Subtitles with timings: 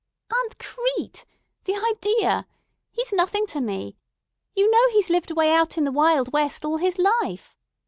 [0.33, 1.27] "Aunt Crete!
[1.65, 2.47] The idea!
[2.89, 3.97] He's nothing to me.
[4.55, 7.55] You know he's lived away out in the wild West all his life.